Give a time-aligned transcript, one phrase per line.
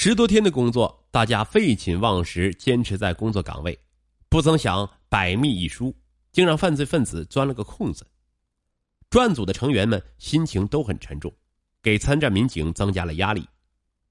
[0.00, 3.76] 十多天的工作，大家废寝忘食，坚持在工作岗位，
[4.28, 5.92] 不曾想百密一疏，
[6.30, 8.06] 竟让犯罪分子钻了个空子。
[9.10, 11.34] 专案组的成员们心情都很沉重，
[11.82, 13.44] 给参战民警增加了压力，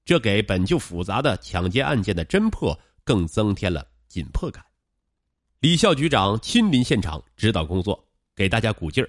[0.04, 4.62] 这给本就复杂的抢劫案件的侦破更增添了紧迫感。
[5.60, 9.08] 李校局长亲临现场指导工作，给大家鼓劲儿。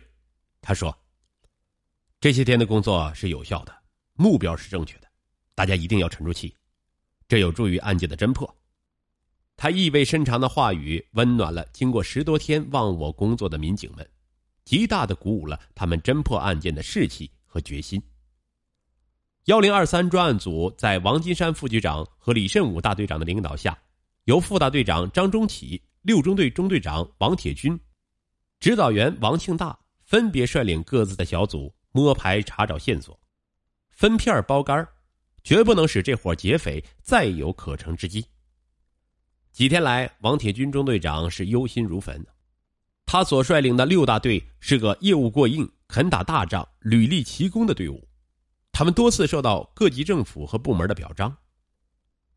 [0.62, 0.98] 他说
[2.22, 3.76] ：“这些天的工作是有效的，
[4.14, 5.08] 目标是正确的，
[5.54, 6.56] 大家一定要沉住气。”
[7.30, 8.54] 这有助于案件的侦破。
[9.56, 14.10] 他意味深长的话语温暖了经过十多天忘我工作的民警们，
[14.66, 18.02] 极大的鼓舞了他们侦破案件的士气和决心。
[19.46, 23.78] 幺零二三专案组在王金山副局长和李慎武大队长的领导下，
[24.26, 27.80] 由副大队长张忠启、六中队中队长王铁军、
[28.60, 33.20] 指导员王庆大分别率领各自的小组摸排查找线索，
[33.90, 34.88] 分片包干
[35.50, 38.24] 绝不能使这伙劫匪再有可乘之机。
[39.52, 42.24] 几天来，王铁军中队长是忧心如焚。
[43.04, 48.08] 他所率领的六大队是个业务过硬、肯打大仗、屡立奇功的队伍，
[48.72, 51.36] 他们多次受到各级政府和部门的表彰。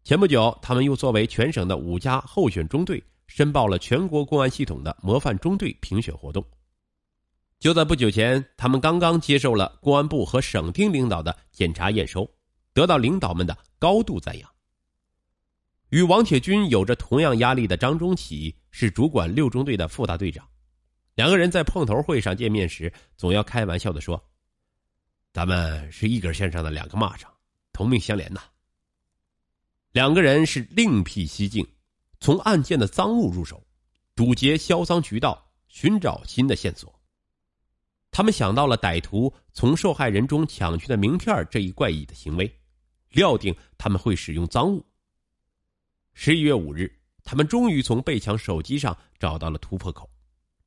[0.03, 6.43] 前不久，他们又作为全省的五家候选中队，申报了全国公安系统的模范中队评选活动。
[7.61, 12.27] 就在不久前，他们刚刚接受了公安部和省厅领导的检查验收。
[12.73, 14.51] 得到领导们的高度赞扬。
[15.91, 20.49] 与王铁军有着同样压力的张忠启是主管六中队的副大队长，
[21.15, 24.23] 两个人在碰头会上见面时，总要开玩笑的说
[25.35, 27.27] ：“咱们是一根线上的两个蚂蚱，
[27.75, 28.41] 同命相连呐。”
[29.93, 31.67] 两个人是另辟蹊径，
[32.21, 33.63] 从案件的赃物入手，
[34.15, 36.99] 堵截销赃渠道，寻找新的线索。
[38.11, 42.51] 他们想到了歹徒从受害人中抢去的名片这一怪异的行为。
[43.13, 44.85] 料定他们会使用赃物。
[46.15, 46.93] 十一月五日，
[47.25, 50.11] 他们终于从被抢手机上找到了突破口，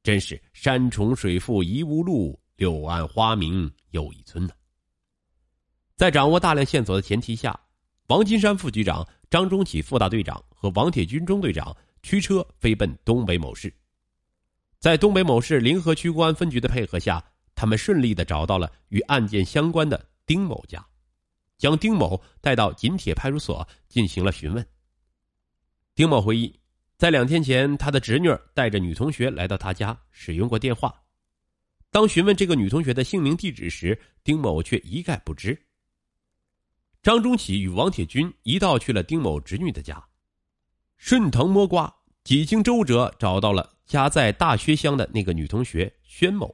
[0.02, 4.54] 真是山重水复疑无路，柳暗花明又一村呢。
[5.96, 7.58] 在掌握大量线索的前提下，
[8.08, 13.74] 王金山副局长、张忠启副大队长和王铁军中队长驱车飞奔东北某市。
[14.80, 17.24] 在东北某市临河区公安分局的配合下，
[17.56, 20.86] 他们顺利的找到了与案件相关的丁某家。
[21.58, 24.66] 将丁某带到锦铁派出所进行了询问。
[25.94, 26.54] 丁某回忆，
[26.98, 30.94] 在两天前，他的侄女带着女同学来到他家，使用过电话。
[31.90, 35.58] 当询问这个女同学的姓名、地址时，丁某却一概不知。
[37.02, 40.04] 张忠启与王铁军一道去了丁某侄女的家，
[40.98, 46.54] 顺藤摸瓜，几经周折，找到了家在大薛乡的那个女同学宣某。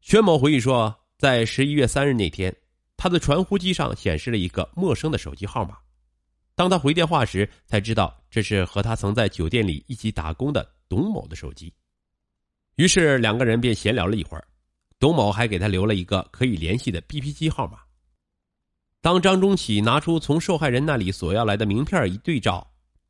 [0.00, 2.56] 宣某回忆说，在十一月三日那天。
[3.02, 5.76] 他的传呼机上显示了一个陌生的手机号码，
[6.54, 11.74] 当他回电话时，才知道这是和他曾在酒店里一起打工的董某的手机。
[12.76, 14.46] 于是两个人便闲聊了一会儿，
[15.00, 17.80] 董某还给他留了一个可以联系的 BP 机号码。
[19.00, 22.64] 当张忠启拿出从受害人那里索要来的名片一对照，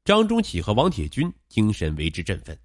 [0.06, 2.59] 张忠启和王铁军精神为之振奋，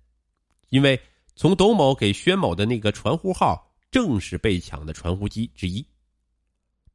[0.70, 0.98] 因为
[1.36, 5.86] 从董某给宣某的那个传呼号正是被抢的传呼机之一。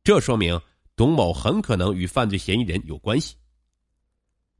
[0.05, 0.61] 这说明
[0.97, 3.37] 董某很可能与犯罪嫌疑人有关系。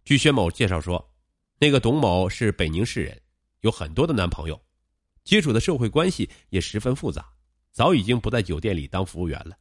[0.05, 1.05] 据薛某介绍说，
[1.59, 3.21] 那个董某是北宁市人，
[3.61, 4.61] 有很多的男朋友，
[5.25, 7.29] 接触的社会关系也十分复杂，
[7.73, 9.59] 早已经不在酒店里当服务员了。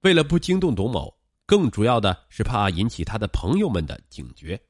[0.00, 1.16] 为了不惊动董某，
[1.46, 4.60] 更主要的是怕引起他的朋友们的警觉，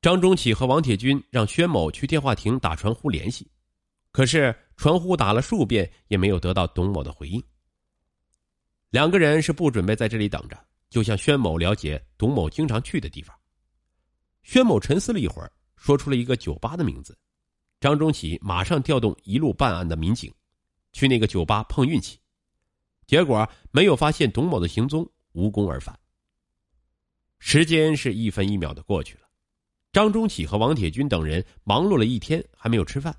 [0.00, 3.50] 张忠启和王铁军让薛某去电话亭打传呼联系，
[4.12, 7.42] 可是传呼打了数遍也没有得到董某的回应。
[8.92, 13.34] 两个人是不准备在这里等着，就向宣某了解董某经常去的地方。
[14.42, 17.16] 宣某沉思了一会儿，说出了一个酒吧的名字。
[17.80, 20.30] 张忠启马上调动一路办案的民警，
[20.92, 22.18] 去那个酒吧碰运气，
[23.06, 25.98] 结果没有发现董某的行踪，无功而返。
[27.38, 29.22] 时间是一分一秒的过去了，
[29.90, 33.16] 张忠启和王铁军等人忙碌了一天，还没有吃饭。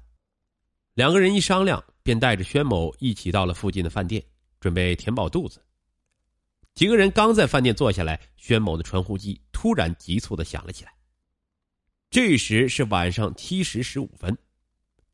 [0.94, 4.24] 两个人一商量，便带着宣某一起到了附近的饭店。
[4.64, 5.62] 准备填饱肚子，
[6.74, 10.94] 几个人刚在饭店坐下来，宣某的传呼机突然急促的响了起来。
[12.10, 14.38] 这时是晚上七时十五分，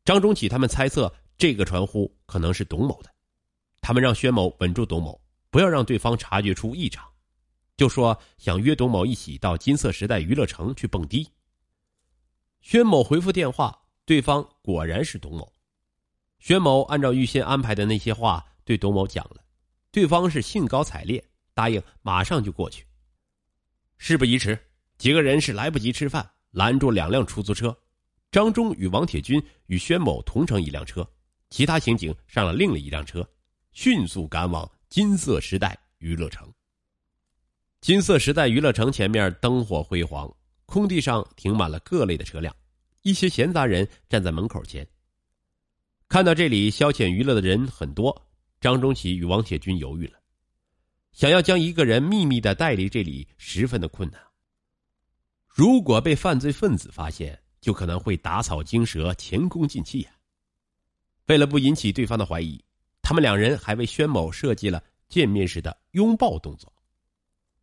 [0.04, 3.12] 张忠启他们猜测这个传呼可能是董某的，
[3.80, 5.20] 他们让宣某稳住董某，
[5.50, 7.04] 不要让对方察觉出异常，
[7.76, 11.28] 就说想约董某一起到金色时代娱乐城去蹦迪。
[12.60, 15.52] 宣某回复电话，对方果然是董某，
[16.38, 18.46] 宣某按照预先安排的那些话。
[18.70, 19.42] 对董某讲了，
[19.90, 21.20] 对方是兴高采烈，
[21.54, 22.86] 答应马上就过去。
[23.98, 24.56] 事不宜迟，
[24.96, 27.76] 几个人是来不及吃饭，拦住两辆出租车。
[28.30, 31.04] 张忠与王铁军与宣某同乘一辆车，
[31.48, 33.28] 其他刑警上了另一辆车，
[33.72, 36.48] 迅速赶往金色时代娱乐城。
[37.80, 40.32] 金色时代娱乐城前面灯火辉煌，
[40.64, 42.54] 空地上停满了各类的车辆，
[43.02, 44.86] 一些闲杂人站在门口前。
[46.08, 48.29] 看到这里消遣娱乐的人很多，
[48.60, 50.18] 张忠启与王铁军犹豫了，
[51.12, 54.20] 想要将一个人秘密的带离这里十分的困难。
[55.46, 60.10] 如果被犯罪分子发现，就可能会打草惊蛇，前功尽弃呀。
[61.26, 62.62] 为了不引起对方的怀疑，
[63.00, 66.72] 他们两人还为宣某设计了见面时的拥抱动作。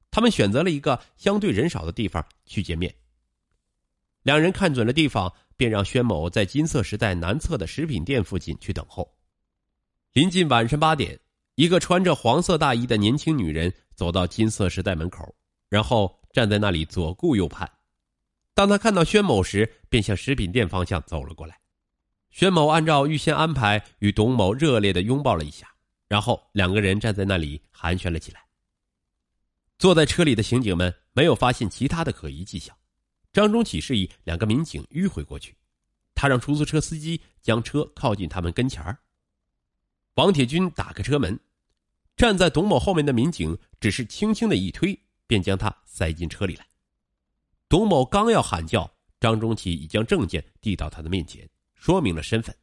[0.09, 2.93] 他们选择了一个相对人少的地方去见面。
[4.23, 9.16] 两人看准了地方，便让宣某在金色时代南侧的食品店附近去等候。
[10.17, 11.19] 临近晚上八点，
[11.53, 15.35] 一个穿着黄色大衣的年轻女人走到金色时代门口，
[15.69, 17.71] 然后站在那里左顾右盼。
[18.55, 21.59] 当她看到宣某时，便向食品店方向走了过来。
[22.31, 25.67] 宣某按照预先安排，与董某热烈的拥抱了一下，
[26.07, 28.41] 然后两个人站在那里寒暄了起来。
[29.77, 32.75] 坐在车里的刑警们没有发现其他的可疑迹象。
[33.31, 35.55] 张忠启示意两个民警迂回过去，
[36.15, 38.97] 他让出租车司机将车靠近他们跟前儿。
[40.17, 41.39] 王铁军打开车门，
[42.15, 46.65] 站在董某后面的民警只是轻轻的一推，便将他塞进车里来。
[47.69, 52.55] 董某刚要喊叫，张忠奇已将证件递到他的面前，说明了身份，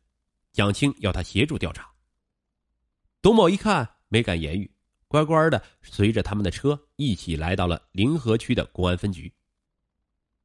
[0.53, 1.89] 蒋青要他协助调查。
[3.23, 4.69] 董某一看，没敢言语，
[5.07, 9.33] 乖乖的随着他们的车一起来到了临河区的公安分局。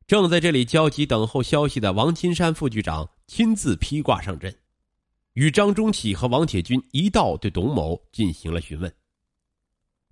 [0.05, 4.55] 正在这里焦急等候消息的王金山副局长亲自披挂上阵，
[5.33, 8.93] 与张忠启和王铁军一道对董某进行了询问。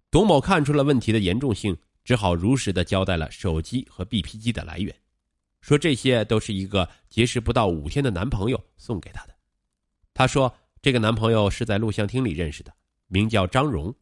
[0.09, 1.77] 董某看出了问题的严重性。
[2.03, 4.95] 只好如实的交代了手机和 BP 机的来源，
[5.59, 9.35] 说这些都是一个结识不到五天的男朋友送给他的。
[10.13, 12.73] 他说这个男朋友是在录像厅里认识的，
[13.07, 13.93] 名叫张荣，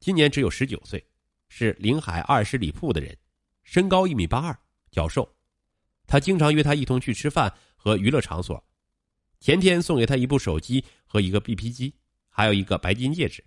[0.00, 1.06] 今年只有十九岁，
[1.48, 3.16] 是临海二十里铺的人，
[3.62, 4.58] 身高一米八二，
[4.90, 5.32] 较瘦。
[6.08, 8.60] 他经常约他一同去吃饭和娱乐场所。
[9.40, 11.94] 前天送给他一部手机和一个 BP 机，
[12.28, 13.44] 还有一个白金戒指。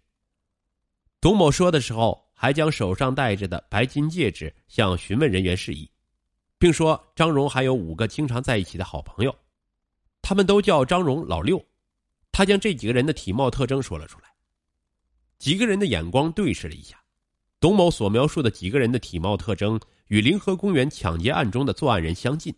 [1.20, 2.28] 董某说的时候。
[2.42, 5.88] 还将手上戴着的白金戒指向询问人员示意，
[6.58, 9.36] 并说张荣还有五个经常在一起的好朋友，
[10.24, 11.64] 他们都叫张荣老六。
[12.32, 14.26] 他将这几个人的体貌特征说了出来。
[15.38, 17.00] 几个人的眼光对视了一下，
[17.60, 22.52] 董某所描述的几个人的体貌特征与临河公园抢劫案中的作案人相近，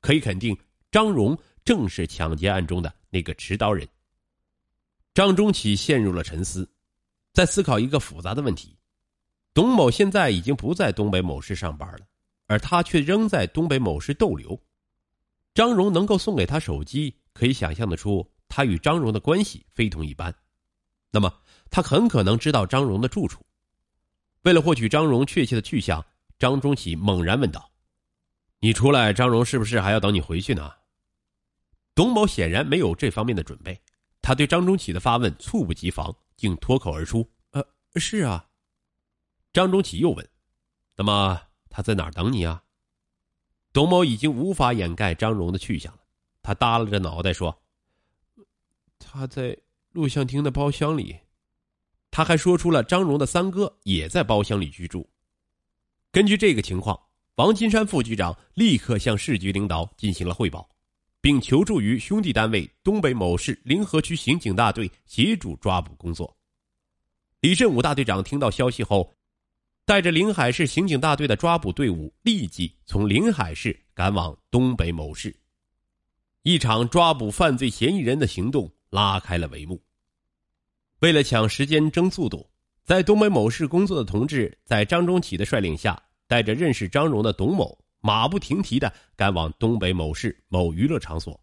[0.00, 0.58] 可以肯定
[0.90, 3.86] 张荣正是抢劫案中的那个持刀人。
[5.14, 6.68] 张忠启陷入了沉思，
[7.32, 8.76] 在思考一个复杂的问题。
[9.54, 12.00] 董某现在已经不在东北某市上班了，
[12.46, 14.58] 而他却仍在东北某市逗留。
[15.54, 20.34] 张荣能够送给他手机，可以想象得出他与张荣的关系非同一般。
[21.10, 21.30] 那么，
[21.70, 23.44] 他很可能知道张荣的住处。
[24.44, 26.02] 为了获取张荣确切的去向，
[26.38, 27.70] 张忠启猛然问道
[28.58, 30.72] ：“你出来，张荣是不是还要等你回去呢？”
[31.94, 33.80] 董某显然没有这方面的准备，
[34.20, 37.64] 他对张忠启的发问猝不及防，竟脱口而出：“呃，
[37.96, 38.48] 是啊。”
[39.52, 40.28] 张忠启又问
[40.96, 42.62] ：“那么他在哪儿等你啊？”
[43.72, 46.00] 董某已经无法掩盖张荣的去向了，
[46.42, 47.62] 他耷拉着脑袋说
[48.98, 49.56] ：“他在
[49.92, 51.18] 录像厅的包厢里。”
[52.10, 55.08] 他还说出了张荣的三哥也在包厢里居住。
[56.10, 60.68] 根据这个情况，王金山副局长立刻向市局领导进行了汇报，
[61.22, 66.36] 并求助于兄弟单位东北某市临河区刑警大队协助抓捕工作。
[67.40, 69.10] 李振武大队长听到消息后。
[69.84, 75.34] 带着临海市刑警大队的抓捕队伍，立即从临海市赶往东北某市。
[76.44, 79.82] 一场抓捕犯罪嫌疑人的行动拉开了帷幕。
[81.00, 82.48] 为了抢时间、争速度，
[82.84, 91.42] 在东北某市工作的同志在张忠启的率领下，带着认识张荣的董某，马不停蹄的赶往东北某市某娱乐场所。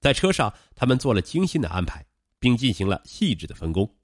[0.00, 2.04] 在车上，他们做了精心的安排，
[2.40, 3.94] 并进行了细致的分工。